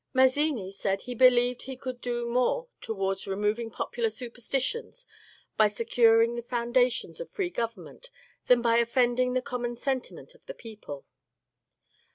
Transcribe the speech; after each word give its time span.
Mazzini 0.15 0.71
said 0.71 1.03
he 1.03 1.13
believed 1.13 1.61
he 1.61 1.75
could 1.77 2.01
do 2.01 2.25
more 2.25 2.67
to 2.81 2.91
wards 2.91 3.27
removing 3.27 3.69
popular 3.69 4.09
superstitions 4.09 5.05
by 5.57 5.67
securing 5.67 6.33
the 6.33 6.41
foun 6.41 6.71
GARIBALDI 6.71 6.77
AND 6.77 6.77
MAZZINI 6.77 7.13
61 7.13 7.13
dations 7.13 7.21
of 7.21 7.29
free 7.29 7.49
government 7.51 8.09
than 8.47 8.61
by 8.63 8.77
offending 8.77 9.33
the 9.33 9.43
common 9.43 9.75
sentiment 9.75 10.33
of 10.33 10.43
the 10.47 10.55
people. 10.55 11.05